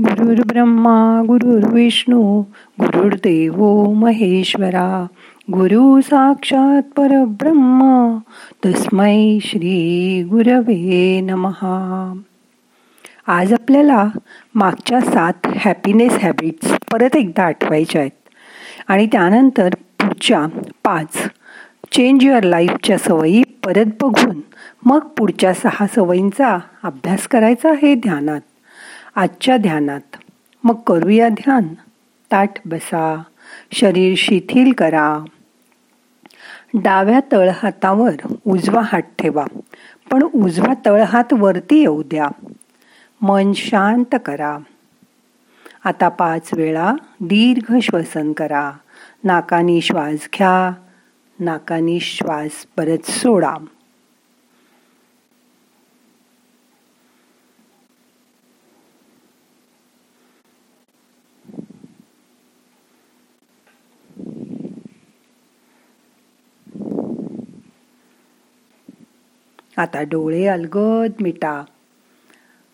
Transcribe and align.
गुरुर् 0.00 0.40
ब्रह्मा 0.46 1.22
गुरुर्विष्णू 1.28 2.40
गुरुर्देव 2.80 3.84
महेश्वरा 3.92 5.06
गुरु 5.52 6.00
साक्षात 6.00 6.82
परब्रह्म 6.96 8.16
तस्मै 8.66 9.38
श्री 9.42 10.22
गुरवे 10.30 11.20
नमहा 11.20 12.12
आज 13.26 13.52
आपल्याला 13.52 14.08
मागच्या 14.54 15.00
सात 15.00 15.32
हॅपीनेस 15.56 16.18
हॅबिट्स 16.22 16.72
परत 16.92 17.16
एकदा 17.16 17.42
आठवायच्या 17.42 18.00
आहेत. 18.00 18.28
आणि 18.88 19.06
त्यानंतर 19.06 19.68
पुढच्या 19.74 20.46
पाच 20.84 21.30
चेंज 21.92 22.24
युअर 22.24 22.42
लाईफच्या 22.42 22.98
सवयी 22.98 23.42
परत 23.42 23.86
बघून 24.02 24.40
मग 24.84 24.98
पुढच्या 24.98 25.54
सहा 25.54 25.86
सवयींचा 25.86 26.58
अभ्यास 26.82 27.28
करायचा 27.28 27.72
हे 27.82 27.94
ध्यानात. 27.94 28.40
आजच्या 29.16 29.56
ध्यानात. 29.56 30.16
मग 30.64 30.74
करूया 30.74 31.28
ध्यान. 31.28 31.68
ताठ 32.32 32.52
बसा. 32.64 33.22
शरीर 33.72 34.14
शिथिल 34.16 34.72
करा. 34.72 35.24
डाव्या 36.74 37.20
तळहातावर 37.32 38.12
उजवा 38.46 38.80
हात 38.84 39.02
ठेवा. 39.18 39.46
पण 40.10 40.22
उजवा 40.22 40.74
तळहात 40.86 41.32
वरती 41.32 41.80
येऊ 41.80 42.02
द्या. 42.02 42.28
मन 43.20 43.52
शांत 43.52 44.14
करा. 44.26 44.58
आता 45.84 46.08
पाच 46.08 46.50
वेळा 46.52 46.92
दीर्घ 47.20 47.76
श्वसन 47.82 48.32
करा. 48.32 48.72
नाकानी 49.24 49.80
श्वास 49.80 50.28
घ्या. 50.34 50.72
नाकानी 51.40 52.00
श्वास 52.00 52.66
परत 52.76 53.10
सोडा. 53.10 53.54
आता 69.76 70.02
डोळे 70.02 70.46
अलगद 70.46 71.12
मिटा. 71.20 71.64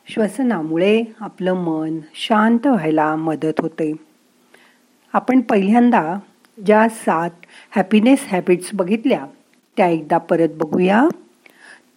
श्वसनामुळे 0.09 1.03
आपलं 1.21 1.55
मन 1.55 1.99
शांत 2.15 2.67
व्हायला 2.67 3.17
मदत 3.17 3.61
होते. 3.61 3.93
आपण 5.13 5.41
पहिल्यांदा 5.41 6.17
ज्या 6.67 6.89
सात 6.89 7.31
हॅपीनेस 7.71 8.27
हॅबिट्स 8.29 8.71
बघितल्या 8.75 9.27
त्या 9.77 9.87
एकदा 9.87 10.19
परत 10.19 10.49
बघूया. 10.57 11.05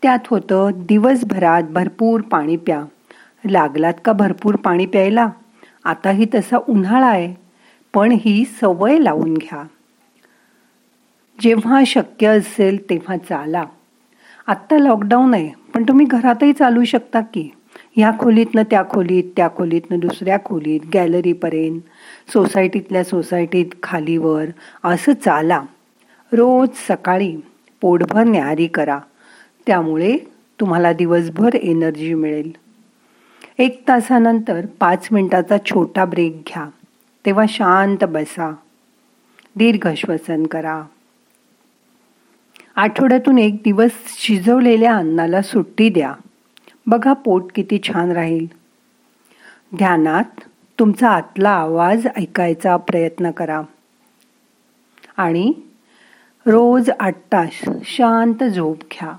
त्यात 0.01 0.19
होतं 0.27 0.69
दिवसभरात 0.75 1.63
भरपूर 1.63 2.21
पाणी 2.21 2.57
प्या. 2.57 2.85
लागलात 3.45 3.93
का 4.05 4.11
भरपूर 4.11 4.55
पाणी 4.55 4.85
प्यायला? 4.85 5.29
आताही 5.83 6.25
तसा 6.35 6.57
उन्हाळा 6.69 7.07
आहे 7.07 7.35
पण 7.93 8.11
ही 8.11 8.45
सवय 8.61 8.99
लावून 8.99 9.33
घ्या. 9.33 9.63
जेव्हा 11.39 11.83
शक्य 11.87 12.27
असेल 12.27 12.89
तेव्हा 12.89 13.17
चाला. 13.17 13.65
आत्ता 14.47 14.77
लॉकडाऊन 14.77 15.33
आहे. 15.33 15.51
पण 15.73 15.83
तुम्ही 15.83 16.05
घरातही 16.05 16.53
चालू 16.53 16.83
शकता 16.83 17.21
की. 17.21 17.49
ह्या 17.95 18.11
खोलीतनं 18.19 18.61
त्या 18.61 18.83
खोलीत 18.89 19.23
त्या 19.35 19.49
खोलीतनं 19.55 19.99
दुसऱ्या 19.99 20.37
खोलीत 20.45 20.79
गॅलरीपर्यंत 20.93 21.81
सोसायटीतल्या 22.31 23.03
सोसायटीत 23.03 23.65
खालीवर. 23.83 24.45
असं 24.83 25.11
चाला. 25.13 25.61
रोज 26.33 26.69
सकाळी 26.87 27.37
पोटभर 27.81 28.23
न्याहारी 28.23 28.67
करा. 28.67 28.99
त्यामुळे 29.67 30.17
तुम्हाला 30.59 30.93
दिवसभर 30.93 31.55
एनर्जी 31.55 32.13
मिळेल. 32.13 32.51
एक 33.57 33.87
तासानंतर 33.87 34.65
पाच 34.79 35.07
मिनिटाचा 35.11 35.57
छोटा 35.65 36.05
ब्रेक 36.05 36.41
घ्या. 36.47 36.69
तेव्हा 37.25 37.45
शांत 37.49 38.03
बसा. 38.03 38.53
दीर्घ 39.55 39.87
श्वसन 39.97 40.43
करा. 40.43 40.83
आठवड्यातून 42.75 43.37
एक 43.37 43.55
दिवस 43.55 43.91
शिजवलेल्या 44.07 44.95
अन्नाला 44.95 45.41
सुट्टी 45.41 45.89
द्या. 45.89 46.13
बघा 46.87 47.13
पोट 47.13 47.51
किती 47.55 47.79
छान 47.83 48.11
राहील. 48.11 48.45
ध्यानात 49.75 50.41
तुमचा 50.79 51.09
आतला 51.09 51.49
आवाज 51.49 52.07
ऐकायचा 52.17 52.77
प्रयत्न 52.77 53.31
करा. 53.31 53.61
आणि 55.17 55.53
रोज 56.45 56.89
आठ 56.99 57.15
तास 57.31 57.69
शांत 57.83 58.43
झोप 58.43 58.77
घ्या. 58.79 59.13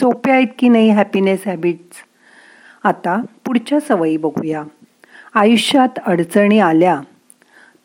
सोप्या 0.00 0.34
आहेत 0.34 0.48
की 0.58 0.68
नाही 0.68 0.90
हॅपीनेस 0.90 1.46
हॅबिट्स 1.46 1.96
आता 2.84 3.22
पुढच्या 3.44 3.80
सवयी 3.80 4.16
बघूया. 4.16 4.62
आयुष्यात 5.34 5.98
अडचणी 6.06 6.58
आल्या 6.58 7.00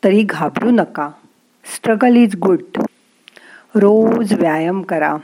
तरी 0.04 0.22
घाबरू 0.22 0.70
नका. 0.70 1.10
स्ट्रगल 1.64 2.16
इज 2.16 2.36
गुड 2.36 2.82
रोज 3.74 4.32
व्यायाम 4.32 4.82
करा 4.82 5.16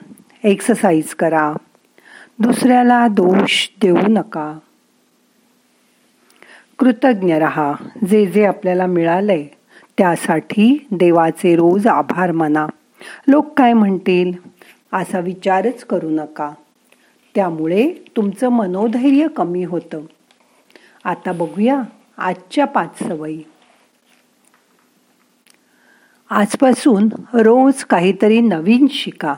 एक्सरसाइज 0.44 1.14
करा. 1.14 1.52
दुसऱ्याला 2.38 3.08
दोष 3.08 3.68
देऊ 3.82 3.96
नका. 4.08 4.58
कृतज्ञ 6.78 7.34
रहा 7.34 7.72
जे 8.08 8.26
जे 8.26 8.44
आपल्याला 8.44 8.86
मिळालंय 8.86 9.46
त्यासाठी 9.98 10.86
देवाचे 10.90 11.56
रोज 11.56 11.86
आभार 11.86 12.32
माना. 12.32 12.66
लोक 13.28 13.58
काय 13.58 13.72
म्हणतील? 13.72 14.32
असा 14.92 15.18
विचारच 15.18 15.84
करू 15.84 16.10
नका. 16.10 16.50
त्यामुळे 17.34 17.92
तुमचं 18.16 18.48
मनोधैर्य 18.48 19.26
कमी 19.28 19.64
होतं. 19.64 20.00
आता 21.04 21.32
बघूया 21.32 21.82
आजच्या 22.18 22.64
पाच 22.64 22.98
सवयी. 22.98 23.42
आजपासून 26.30 27.08
रोज 27.32 27.84
काहीतरी 27.84 28.40
नवीन 28.40 28.86
शिका. 28.90 29.34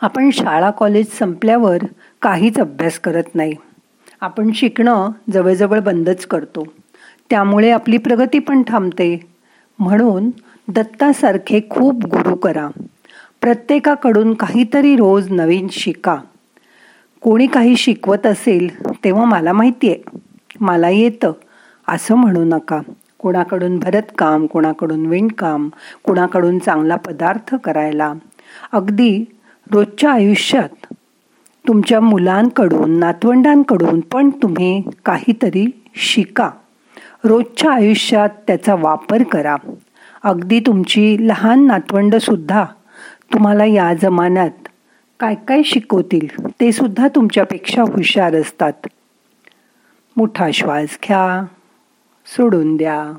आपण 0.00 0.30
शाळा 0.30 0.70
कॉलेज 0.70 1.06
संपल्यावर 1.18 1.78
काहीच 2.22 2.58
अभ्यास 2.58 2.98
करत 2.98 3.34
नाही. 3.34 3.52
आपण 4.20 4.52
शिकणं 4.52 5.10
जवळजवळ 5.32 5.78
बंदच 5.78 6.26
करतो. 6.26 6.66
त्यामुळे 7.30 7.70
आपली 7.70 7.98
प्रगती 7.98 8.38
पण 8.38 8.62
थांबते. 8.68 9.26
म्हणून 9.78 10.30
दत्तासारखे 10.68 11.60
खूप 11.70 12.04
गुरु 12.04 12.34
करा. 12.34 12.68
प्रत्येकाकडून 13.40 14.34
काहीतरी 14.34 14.96
रोज 14.96 15.30
नवीन 15.30 15.66
शिका. 15.72 16.16
कोणी 17.20 17.46
काही 17.46 17.76
शिकवत 17.76 18.26
असेल 18.26 18.94
तेव्हा 19.04 19.24
मला 19.24 19.52
माहिती 19.52 19.90
आहे 19.90 20.18
मला 20.60 20.88
येतं. 20.88 21.32
असं 21.88 22.14
म्हणू 22.14 22.44
नका. 22.44 22.80
कोणाकडून 23.24 23.78
भरतकाम 23.78 24.46
कोणाकडून 24.46 25.06
विणकाम 25.06 25.68
कोणाकडून 26.02 26.58
चांगला 26.58 26.96
पदार्थ 26.96 27.54
करायला. 27.54 28.12
अगदी 28.72 29.24
रोजच्या 29.72 30.12
आयुष्यात 30.12 30.94
तुमच्या 31.68 32.00
मुलांकडून 32.00 32.90
नातवंडांकडून 32.90 34.00
पण 34.00 34.30
तुम्ही 34.30 34.82
काहीतरी 35.04 35.82
शिका. 35.94 36.50
रोजच्या 37.24 37.72
आयुष्यात 37.72 38.28
त्याचा 38.46 38.74
वापर 38.74 39.22
करा. 39.22 39.56
अगदी 40.22 40.60
तुमची 40.60 41.28
लहान 41.28 41.66
नातवंड 41.66 42.16
सुद्धा 42.16 42.64
तुम्हाला 43.32 43.64
या 43.64 43.94
जमान्यात 43.94 44.68
काय 45.20 45.34
काय 45.34 45.62
शिकवतील 45.62 46.46
ते 46.46 46.72
सुद्धा 46.72 47.08
तुमच्यापेक्षा 47.08 47.82
हुशार 47.82 48.34
असतात. 48.34 48.72
मोठा 50.16 50.50
श्वास 50.50 50.98
घ्या. 51.04 51.44
सोडून 52.26 52.76
द्या. 52.76 53.12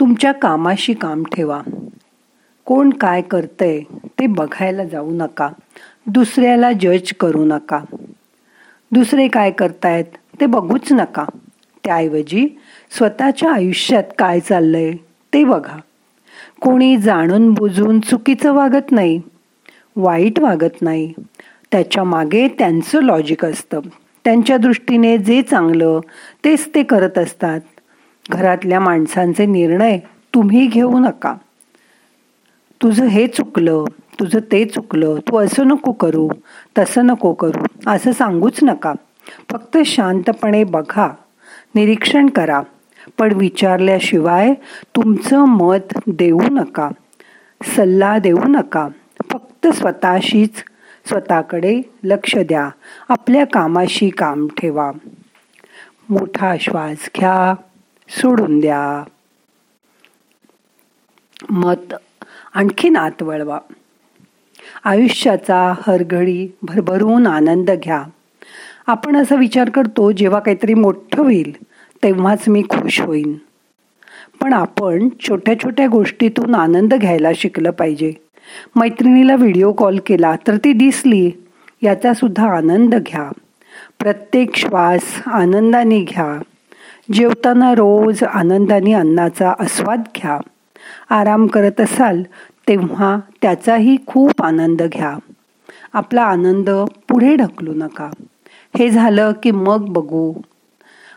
तुमच्या 0.00 0.32
कामाशी 0.32 0.94
काम 0.94 1.22
ठेवा. 1.22 1.62
कोण 2.64 2.90
काय 2.90 3.22
करतंय 3.22 3.80
ते 4.18 4.26
बघायला 4.26 4.84
जाऊ 4.84 5.10
नका. 5.10 5.48
दुसऱ्याला 6.06 6.72
जज 6.72 7.12
करू 7.20 7.44
नका. 7.44 7.80
दुसरे 8.92 9.28
काय 9.28 9.50
करतायत 9.50 10.04
ते 10.40 10.46
बघूच 10.46 10.92
नका. 10.92 11.24
त्याऐवजी 11.84 12.48
स्वतःच्या 12.90 13.52
आयुष्यात 13.52 14.04
काय 14.18 14.40
चाललंय 14.40 14.92
ते 15.32 15.44
बघा. 15.44 15.76
कोणी 16.60 16.96
जाणून 16.96 17.54
बुजून 17.54 18.00
चुकीचं 18.00 18.52
वागत 18.52 18.92
नाही 18.92 19.20
वाईट 19.96 20.38
वागत 20.38 20.82
नाही. 20.82 21.12
त्याच्यामागे 21.72 22.48
त्यांचं 22.48 23.02
लॉजिक 23.02 23.44
असतं. 23.44 23.80
त्यांच्या 24.26 24.56
दृष्टीने 24.56 25.18
जे 25.18 25.42
चांगलं 25.42 26.00
तेच 26.44 26.68
ते 26.74 26.82
करत 26.82 27.18
असतात. 27.18 27.60
घरातल्या 28.30 28.80
माणसांचे 28.80 29.46
निर्णय 29.46 29.98
तुम्ही 30.34 30.66
घेऊ 30.66 30.98
नका. 30.98 31.34
तुझं 32.82 33.04
हे 33.04 33.26
चुकलं 33.26 33.84
तुझं 34.20 34.38
ते 34.52 34.64
चुकलं 34.64 35.16
तू 35.28 35.36
असं 35.36 35.66
नको 35.66 35.92
करू 35.92 36.28
तसं 36.78 37.06
नको 37.06 37.32
करू 37.32 37.66
असं 37.86 38.12
सांगूच 38.12 38.58
नका. 38.62 38.92
फक्त 39.50 39.78
शांतपणे 39.86 40.64
बघा 40.64 41.14
निरीक्षण 41.74 42.26
करा. 42.26 42.62
पण 43.18 43.32
विचारल्याशिवाय 43.32 44.54
तुमचं 44.96 45.44
मत 45.44 45.98
देऊ 46.06 46.40
नका 46.50 46.88
सल्ला 47.76 48.18
देऊ 48.18 48.44
नका. 48.48 48.88
फक्त 49.30 49.66
स्वतःशीच 49.66 50.50
स्वतःकडे 51.08 51.80
लक्ष 52.04 52.36
द्या. 52.36 52.70
आपल्या 53.08 53.46
कामाशी 53.46 54.08
काम 54.08 54.46
ठेवा. 54.46 54.92
मोठा 56.08 56.54
श्वास 56.60 57.10
घ्या. 57.16 57.54
सोडून 58.08 58.60
द्या. 58.60 59.04
मत 61.50 61.94
आणखीन 62.54 62.96
आत 62.96 63.22
वळवा. 63.22 63.58
आयुष्याचा 64.84 65.74
हरघडी 65.86 66.56
भरभरून 66.62 67.26
आनंद 67.26 67.70
घ्या. 67.70 68.04
आपण 68.86 69.16
असा 69.16 69.34
विचार 69.34 69.70
करतो 69.70 70.12
जेव्हा 70.12 70.40
काहीतरी 70.40 70.74
मोठं 70.74 71.22
होईल 71.22 71.56
तेव्हाच 72.02 72.48
मी 72.48 72.62
खुश 72.62 73.00
होईन. 73.00 73.34
पण 74.40 74.52
आपण 74.52 75.08
छोट्या 75.20 75.58
छोट्या 75.58 75.86
गोष्टीतून 75.86 76.54
आनंद 76.54 76.94
घ्यायला 76.94 77.28
शिकलं 77.34 77.70
पाहिजे. 77.70 78.25
मैत्रिणीला 78.76 79.36
व्हिडिओ 79.36 79.72
कॉल 79.72 79.98
केला 80.06 80.36
तर 80.46 80.56
ती 80.56 80.72
दिसली. 80.72 81.30
याचा 81.82 82.14
सुद्धा 82.14 82.56
आनंद 82.56 82.94
घ्या. 82.94 83.30
प्रत्येक 83.98 84.56
श्वास 84.56 85.22
आनंदाने 85.26 86.00
घ्या. 86.00 86.42
जेवताना 87.12 87.72
रोज 87.72 88.22
आनंदाने 88.22 88.92
अन्नाचा 88.92 89.54
आस्वाद 89.58 90.02
घ्या. 90.16 90.38
आराम 91.10 91.46
करत 91.46 91.80
असाल 91.80 92.22
तेव्हा 92.68 93.18
त्याचाही 93.42 93.96
खूप 94.06 94.42
आनंद 94.42 94.82
घ्या. 94.82 95.16
आपला 95.92 96.22
आनंद 96.22 96.70
पुढे 97.08 97.36
ढकलू 97.36 97.74
नका. 97.74 98.10
हे 98.78 98.90
झालं 98.90 99.32
की 99.42 99.50
मग 99.50 99.84
बघू. 99.88 100.32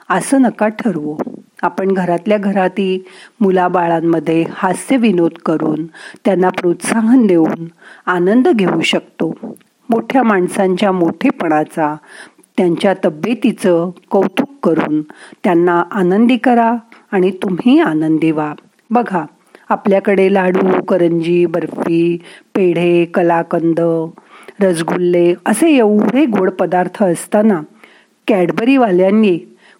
असं 0.10 0.42
नका 0.42 0.68
ठरवू. 0.68 1.18
आपण 1.62 1.92
घरातल्या 1.92 2.38
घरातही 2.38 3.00
मुलाबाळांमध्ये 3.42 4.46
हास्य 4.50 4.98
विनोद 4.98 5.32
करून 5.46 5.86
त्यांना 6.26 6.50
प्रोत्साहन 6.50 7.26
देऊन 7.28 7.68
आनंद 8.06 8.48
घेऊ 8.48 8.82
शकतो. 8.82 9.34
मोठ्या 9.90 10.24
माणसांच्या 10.24 10.92
मोठेपणाचा 10.92 11.96
त्यांच्या 12.58 12.94
तब्येतीचं 13.06 13.90
कौतुक 14.12 14.50
करून 14.64 15.02
त्यांना 15.44 15.84
आनंदी 15.92 16.38
करा 16.38 16.76
आणि 17.12 17.32
तुम्ही 17.32 17.80
आनंदी 17.80 18.32
व्हा. 18.32 18.54
बघा 18.90 19.26
आपल्याकडे 19.70 20.34
लाडू 20.34 20.82
करंजी 20.82 21.46
बर्फी 21.46 22.18
पेढे 22.56 23.06
कलाकंद 23.06 23.80
रसगुल्ले 24.62 25.34
असे 25.46 25.76
एवढे 25.78 26.26
गोड 26.26 26.50
पदार्थ 26.50 27.04
असताना 27.04 27.62
कॅडबरीवाल्यांनी 28.28 29.38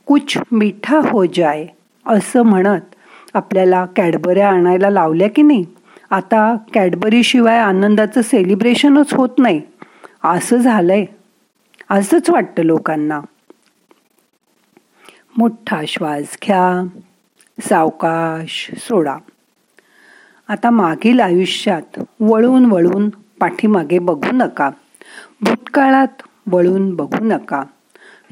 कुछ 0.10 0.38
मिठा 0.52 1.00
हो 1.10 1.26
जाय 1.26 1.68
असं 2.06 2.42
म्हणत 2.42 2.80
आपल्याला 3.34 3.86
कॅडबऱ्या 3.86 4.50
आणायला 4.50 4.90
लावल्या 4.90 5.30
की 5.30 5.42
नाही? 5.42 5.66
आता 6.10 6.58
कॅडबरीशिवाय 6.74 7.58
आनंदाचं 7.58 8.22
सेलिब्रेशनच 8.22 9.14
होत 9.14 9.30
नाही. 9.38 9.62
असं 10.24 10.58
झालंय. 10.58 11.06
असंच 11.90 12.30
वाटतं 12.30 12.64
लोकांना. 12.64 13.22
मोठा 15.38 15.82
श्वास 15.88 16.38
घ्या. 16.44 16.88
सावकाश 17.62 18.72
सोडा. 18.78 19.18
आता 20.48 20.70
मागील 20.70 21.20
आयुष्यात 21.20 22.00
वळून 22.20 22.66
वळून 22.66 23.10
पाठीमागे 23.10 24.00
बघू 24.00 24.32
नका. 24.34 24.70
भूतकाळात 25.42 26.22
वळून 26.48 26.96
बघू 26.96 27.24
नका. 27.24 27.64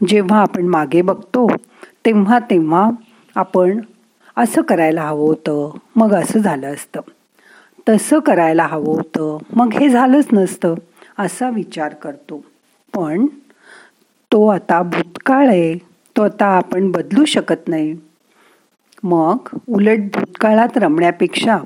जेव्हा 0.07 0.41
आपण 0.41 0.67
मागे 0.67 1.01
बघतो 1.01 1.47
तेव्हा 2.07 2.39
तेव्हा 2.39 2.89
आपण 3.35 3.79
असं 4.37 4.61
करायला 4.61 5.01
हवं 5.01 5.19
होतं 5.19 5.77
मग 5.95 6.13
असं 6.13 6.39
झालं 6.39 6.73
असतं. 6.73 7.01
तसं 7.89 8.19
करायला 8.19 8.63
हवं 8.63 8.85
होतं 8.85 9.37
मग 9.53 9.73
हे 9.73 9.89
झालंच 9.89 10.27
नसतं 10.33 10.75
असा 11.19 11.49
विचार 11.49 11.93
करतो. 11.93 12.37
पण 12.93 13.25
तो 14.31 14.47
आता 14.47 14.81
भूतकाळ 14.81 15.47
आहे 15.47 15.77
तो 16.17 16.21
आता 16.21 16.45
आपण 16.45 16.91
बदलू 16.91 17.25
शकत 17.25 17.67
नाही. 17.67 17.95
मग 19.03 19.37
उलट 19.69 19.99
भूतकाळात 20.13 20.77
रमण्यापेक्षा 20.77 21.57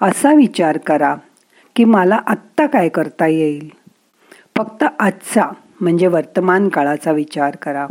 असा 0.00 0.34
विचार 0.34 0.78
करा 0.78 1.14
की 1.76 1.84
मला 1.84 2.20
आत्ता 2.26 2.66
काय 2.66 2.88
करता 2.88 3.26
येईल. 3.26 3.70
फक्त 4.56 4.84
आजचा 4.98 5.50
म्हणजे 5.80 6.06
वर्तमान 6.06 6.68
काळाचा 6.68 7.12
विचार 7.12 7.56
करा. 7.56 7.86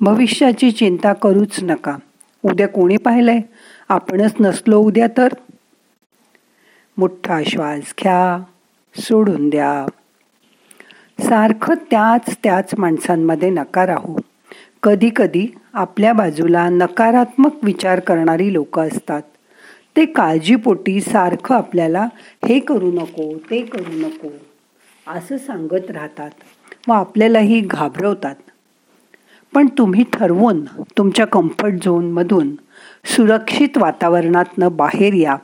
भविष्याची 0.00 0.70
चिंता 0.70 1.12
करूच 1.12 1.62
नका. 1.62 1.96
उद्या 2.44 2.68
कोणी 2.68 2.96
पाहिलंय? 2.96 3.40
आपणच 3.88 4.34
नसलो 4.40 4.78
उद्या 4.78 5.06
तर? 5.16 5.28
मोठा 6.98 7.42
श्वास 7.46 7.94
घ्या 8.02 8.42
सोडून 9.00 9.48
द्या. 9.48 9.86
सारखं 11.20 11.74
त्याच 11.74 12.36
त्याच 12.44 12.70
माणसांमध्ये 12.78 13.50
नका 13.50 13.86
राहू. 13.86 14.18
कधी 14.82 15.10
कधी 15.16 15.46
आपल्या 15.72 16.12
बाजूला 16.12 16.68
नकारात्मक 16.68 17.52
विचार 17.62 18.00
करणारी 18.00 18.52
लोक 18.52 18.78
असतात. 18.78 19.22
ते 19.96 20.04
काळजीपोटी 20.04 21.00
सारखं 21.00 21.54
आपल्याला 21.54 22.08
हे 22.48 22.58
करू 22.58 22.90
नको 22.90 23.38
ते 23.50 23.62
करू 23.62 23.92
नको 23.92 24.28
असं 25.06 25.38
सांगत 25.38 25.90
राहतात. 25.90 26.30
व 26.88 26.92
आपल्यालाही 26.92 27.60
घाबरवतात. 27.60 28.34
पण 29.54 29.66
तुम्ही 29.78 30.04
ठरवून 30.12 30.64
तुमच्या 30.98 31.26
कम्फर्ट 31.26 31.74
झोनमधून 31.84 32.54
सुरक्षित 33.04 33.78
वातावरणातनं 33.78 34.68
बाहेर 34.72 35.14
या 35.14 35.36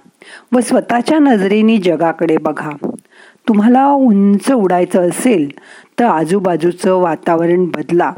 व 0.53 0.61
स्वतःच्या 0.61 1.19
नजरेने 1.19 1.77
जगाकडे 1.77 2.37
बघा. 2.37 2.71
तुम्हाला 3.49 3.87
उंच 3.87 4.53
उडायचं 4.53 5.09
असेल 5.09 5.51
तर 5.99 6.05
आजूबाजूचं 6.05 6.95
वातावरण 6.95 7.65
बदला. 7.65 8.13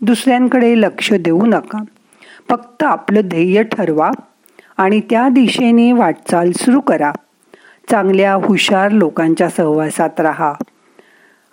दुसऱ्यांकडे 0.00 0.80
लक्ष 0.80 1.12
देऊ 1.12 1.46
नका. 1.46 1.84
फक्त 2.48 2.82
आपलं 2.82 3.20
ध्येय 3.24 3.62
ठरवा 3.62 4.10
आणि 4.76 5.00
त्या 5.10 5.28
दिशेने 5.28 5.92
वाटचाल 5.92 6.52
सुरू 6.52 6.80
करा. 6.80 7.12
चांगल्या 7.90 8.34
हुशार 8.34 8.90
लोकांच्या 8.90 9.48
सहवासात 9.48 10.20
राहा. 10.20 10.52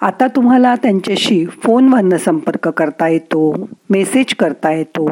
आता 0.01 0.27
तुम्हाला 0.27 0.75
त्यांच्याशी 0.75 1.45
फोनवरनं 1.45 2.17
संपर्क 2.17 2.67
करता 2.67 3.07
येतो 3.07 3.69
मेसेज 3.89 4.35
करता 4.35 4.71
येतो. 4.71 5.09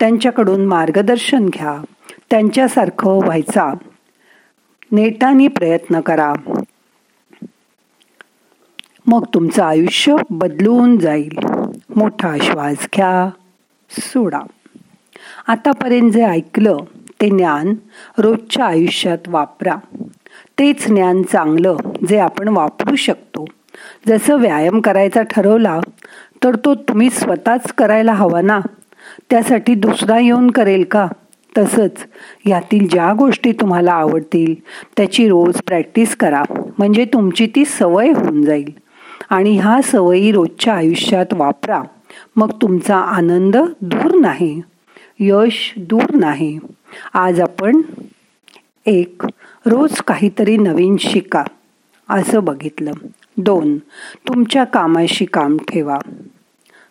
त्यांच्याकडून 0.00 0.66
मार्गदर्शन 0.66 1.46
घ्या. 1.46 1.84
त्यांच्यासारखं 2.30 3.10
व्हायचा 3.10 3.72
नेटाने 4.92 5.48
प्रयत्न 5.48 6.00
करा. 6.00 6.32
मग 9.06 9.24
तुमचं 9.34 9.64
आयुष्य 9.64 10.16
बदलून 10.30 10.98
जाईल. 10.98 11.38
मोठा 11.96 12.36
श्वास 12.42 12.88
घ्या. 12.94 13.30
सोडा. 13.90 14.40
आतापर्यंत 15.46 16.10
जे 16.10 16.24
ऐकलं 16.24 16.76
ते 17.20 17.28
ज्ञान 17.28 17.74
रोजच्या 18.18 18.66
आयुष्यात 18.66 19.28
वापरा. 19.28 19.76
तेच 20.58 20.86
ज्ञान 20.86 21.22
चांगलं 21.22 21.76
जे 22.08 22.18
आपण 22.18 22.48
वापरू 22.48 22.96
शकतो. 22.96 23.44
जसं 24.08 24.36
व्यायाम 24.36 24.80
करायचा 24.80 25.22
ठरवला 25.22 25.80
तर 26.44 26.56
तो 26.64 26.74
तुम्ही 26.74 27.10
स्वतःच 27.10 27.72
करायला 27.72 28.12
हवा 28.12 28.40
ना? 28.40 28.60
त्यासाठी 29.30 29.74
दुसरा 29.74 30.18
येऊन 30.18 30.50
करेल 30.50 30.84
का? 30.90 31.08
तसंच 31.58 31.92
यातील 32.46 32.88
ज्या 32.88 33.12
गोष्टी 33.12 33.52
तुम्हाला 33.52 33.92
आवडतील 33.92 34.54
त्याची 34.96 35.28
रोज 35.28 35.62
प्रॅक्टिस 35.62 36.16
करा. 36.16 36.42
म्हणजे 36.78 37.04
तुमची 37.04 37.46
ती 37.46 37.64
सवय 37.64 38.08
होऊन 38.08 38.42
जाईल. 38.42 38.70
आणि 39.30 39.58
ह्या 39.58 39.82
सवयी 39.82 40.32
रोजच्या 40.32 40.74
आयुष्यात 40.74 41.26
वापरा. 41.32 41.82
मग 42.36 42.50
तुमचा 42.62 42.96
आनंद 42.96 43.56
दूर 43.80 44.20
नाही. 44.20 44.60
यश 45.18 45.74
दूर 45.76 46.14
नाही. 46.14 46.58
आज 47.14 47.40
आपण 47.40 47.80
एक 48.86 49.22
रोज 49.66 49.96
काहीतरी 49.96 50.56
नवीन 50.56 50.96
शिका 50.96 51.44
असं 52.08 52.44
बघितलं. 52.44 52.92
दोन 53.36 53.78
तुमच्या 54.28 54.64
कामाशी 54.64 55.24
काम 55.24 55.56
ठेवा. 55.56 55.98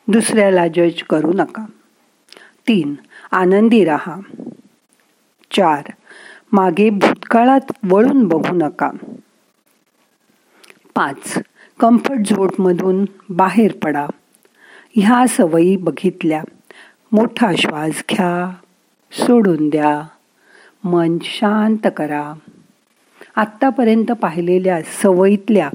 दुसऱ्याला 0.08 0.68
जज 0.68 1.04
करू 1.04 1.32
नका. 1.34 1.66
तीन 2.68 2.96
आनंदी 3.32 3.86
राहा. 3.86 4.16
चार 5.52 5.84
मागे 6.52 6.90
भूतकाळात 6.90 7.72
वळून 7.84 8.28
बघू 8.28 8.56
नका. 8.56 8.92
पाच 10.96 11.40
कम्फर्ट 11.80 12.20
झोटमधून 12.20 13.06
बाहेर 13.30 13.72
पडा. 13.84 14.08
ह्या 14.96 15.28
सवयी 15.28 15.76
बघितल्या. 15.76 16.44
मोठा 17.12 17.52
श्वास 17.58 18.04
घ्या. 18.10 18.54
सोडून 19.12 19.70
द्या. 19.70 20.04
मन 20.84 21.18
शांत 21.22 21.88
करा. 21.98 22.34
आत्तापर्यंत 23.36 24.12
पाहिलेल्या 24.12 24.82
सवयीतल्या 25.02 25.70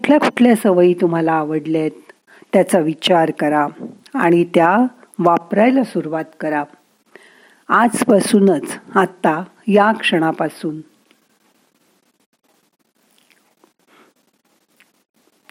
कुठल्या 0.00 0.20
कुठल्या 0.20 0.56
सवयी 0.56 0.94
तुम्हाला 0.94 1.32
आवडल्यात 1.32 2.12
त्याचा 2.52 2.78
विचार 2.78 3.30
करा 3.30 3.66
आणि 4.14 4.44
त्या 4.44 4.76
वापरायला 5.18 5.84
सुरुवात 5.84 6.24
करा. 6.40 6.64
आजपासूनच 7.68 8.78
आत्ता 8.94 9.42
या 9.68 9.92
क्षणापासून. 9.92 10.80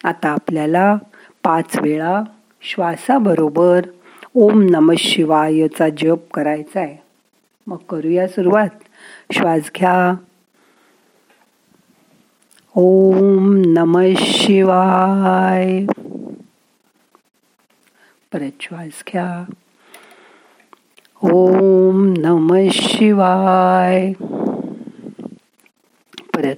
आता 0.04 0.30
आपल्याला 0.30 0.96
पाच 1.44 1.78
वेळा 1.82 2.22
श्वासाबरोबर 2.62 3.86
ओम 4.36 4.62
नम 4.70 4.92
शिवायचा 4.98 5.90
जप 5.90 6.32
करायचा 6.34 6.80
आहे 6.80 6.98
मग 7.68 7.78
करूया 7.78 8.28
सुरुवात. 8.28 8.70
श्वास 9.32 9.72
घ्या. 9.76 10.14
ओम 12.82 13.56
नम 13.56 14.14
शिवाय। 14.18 15.86
परत 18.34 18.52
श्वास 18.62 19.04
घ्या. 19.08 19.46
ओम 21.24 22.14
नम 22.18 22.70
शिवाय। 22.72 24.14
परत. 26.36 26.56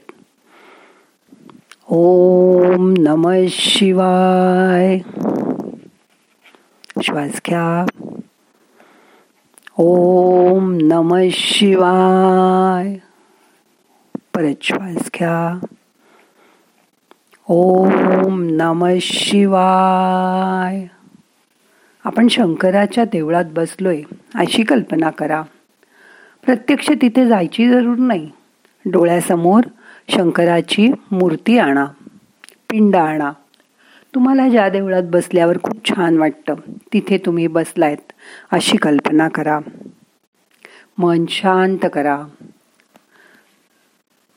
ओम 1.90 2.94
नम 2.98 3.32
शिवाय। 3.50 5.00
श्वास 7.04 7.42
घ्या. 7.46 7.86
ओम 9.78 10.78
नम 10.82 11.18
शिवाय। 11.32 12.96
परत 14.34 14.56
श्वास 14.62 15.10
घ्या. 15.16 15.60
ओम 17.54 18.44
नम 18.44 18.88
शिवाय. 19.02 20.86
आपण 22.04 22.28
शंकराच्या 22.28 23.04
देवळात 23.04 23.46
बसलोय 23.52 24.02
अशी 24.36 24.64
कल्पना 24.64 25.10
करा. 25.10 25.42
प्रत्यक्ष 26.46 26.90
तिथे 27.02 27.28
जायची 27.28 27.70
जरूर 27.70 27.98
नाही. 27.98 28.32
डोळ्यासमोर 28.86 29.64
शंकराची 30.10 30.92
मूर्ती 31.12 31.58
आणा 31.58 31.86
पिंड 32.70 32.96
आणा. 32.96 33.32
तुम्हाला 34.16 34.50
ज्या 34.50 34.70
देवळात 34.70 35.04
बसल्यावर 35.04 35.58
खूप 35.64 35.90
छान 35.90 36.18
वाटतं 36.18 36.54
तिथे 36.94 37.18
तुम्ही 37.18 37.48
बसलायत 37.48 38.12
अशी 38.52 38.78
कल्पना 38.78 39.28
करा. 39.28 39.60
मन 40.98 41.26
शांत 41.30 41.86
करा. 41.94 42.24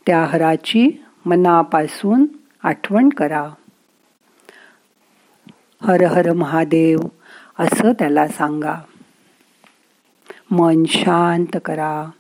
त्या 0.07 0.25
हराची 0.25 1.05
मनापासून 1.27 2.27
आठवण 2.65 3.09
करा. 3.09 3.51
हर 5.83 6.05
हर 6.05 6.33
महादेव 6.33 6.99
असं 7.59 7.93
त्याला 7.93 8.29
सांगा. 8.29 8.75
मन 10.51 10.85
शांत 10.89 11.57
करा. 11.65 12.11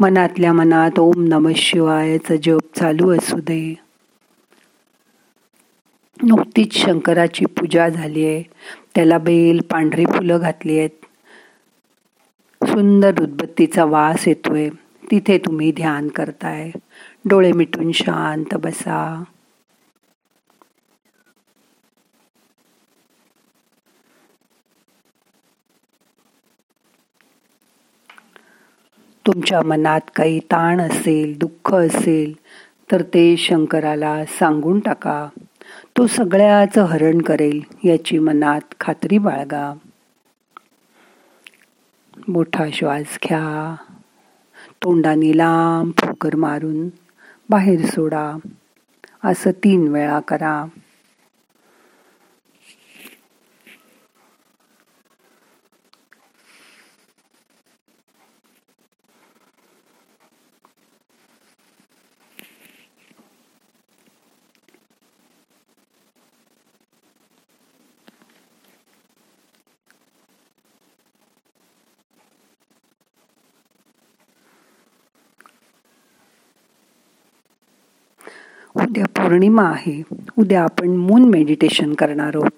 मनातल्या 0.00 0.52
मनात 0.52 0.98
ओम 0.98 1.24
नम 1.24 1.48
शिवायचं 1.56 2.36
जप 2.36 2.78
चालू 2.78 3.16
असू 3.16 3.36
दे. 3.36 3.74
नुकतीच 6.22 6.72
शंकराची 6.72 7.44
पूजा 7.44 7.88
झाली 7.88 8.26
आहे. 8.26 8.42
त्याला 8.94 9.18
बेल 9.18 9.60
पांढरी 9.70 10.04
फुलं 10.04 10.38
घातली 10.40 10.78
आहेत. 10.78 11.04
सुंदर 12.68 13.20
उदबत्तीचा 13.20 13.84
वास 13.84 14.28
येतोय. 14.28 14.68
तिथे 15.10 15.38
तुम्ही 15.38 15.72
ध्यान 15.72 16.08
करताय. 16.08 16.70
डोळे 17.24 17.52
मिटून 17.52 17.92
शांत 17.92 18.54
बसा. 18.54 19.24
तुमच्या 29.26 29.62
मनात 29.62 30.00
काही 30.16 30.38
ताण 30.38 30.80
असेल 30.80 31.38
दुःख 31.38 31.74
असेल 31.74 32.34
तर 32.92 33.02
ते 33.02 33.36
शंकराला 33.36 34.24
सांगून 34.24 34.80
टाका. 34.80 35.28
तो 35.98 36.06
सगळ्याचं 36.06 36.82
हरण 36.82 37.22
करेल 37.22 37.60
याची 37.84 38.18
मनात 38.18 38.60
खात्री 38.80 39.18
बाळगा. 39.18 39.74
मोठा 42.28 42.64
श्वास 42.72 43.18
घ्या. 43.24 43.76
तोंडाने 44.82 45.36
लांब 45.36 45.92
फोकर 45.98 46.36
मारून 46.36 46.88
बाहेर 47.50 47.86
सोडा. 47.86 48.38
असं 49.24 49.50
तीन 49.50 49.88
वेळा 49.88 50.20
करा. 50.20 50.64
उद्या 78.76 79.04
पौर्णिमा 79.04 79.62
आहे. 79.62 80.02
उद्या 80.38 80.62
आपण 80.62 80.88
मून 80.88 81.28
मेडिटेशन 81.28 81.94
करणार 81.94 82.30
आहोत. 82.34 82.50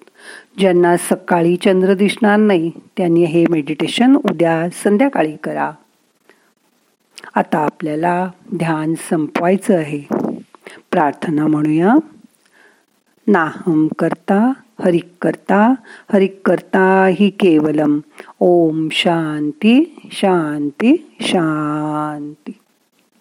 ज्यांना 0.57 0.97
सकाळी 0.97 1.55
चंद्र 1.55 1.93
दिसणार 1.93 2.37
नाही 2.37 2.71
त्यांनी 2.97 3.23
हे 3.23 3.45
मेडिटेशन 3.49 4.15
उद्या 4.15 4.67
संध्याकाळी 4.83 5.35
करा. 5.43 5.71
आता 7.35 7.57
आपल्याला 7.57 8.29
ध्यान 8.55 8.93
संपवायचं 9.09 9.75
आहे. 9.75 10.03
प्रार्थना 10.91 11.47
म्हणूया. 11.47 11.95
नाहम 13.27 13.87
करता 13.99 14.53
हरिक 14.83 15.07
करता 15.21 15.73
हरिक 16.13 16.39
करता 16.45 17.09
ही 17.13 17.29
केवलम. 17.29 17.99
ओम 18.39 18.87
शांती 18.91 20.01
शांती 20.11 21.15
शांती. 21.21 22.51